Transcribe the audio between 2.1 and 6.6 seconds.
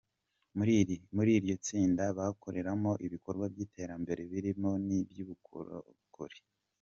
bakoreramo ibikorwa by’iterambere birimo n’iby’ubukorokori.